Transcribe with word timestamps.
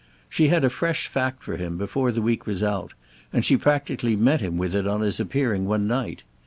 She 0.31 0.47
had 0.47 0.63
a 0.65 0.71
fresh 0.71 1.05
fact 1.05 1.43
for 1.43 1.57
him 1.57 1.77
before 1.77 2.11
the 2.11 2.23
week 2.23 2.47
was 2.47 2.63
out, 2.63 2.95
and 3.31 3.45
she 3.45 3.55
practically 3.55 4.15
met 4.15 4.41
him 4.41 4.57
with 4.57 4.73
it 4.73 4.87
on 4.87 5.01
his 5.01 5.19
appearing 5.19 5.65
one 5.65 5.85
night. 5.85 6.23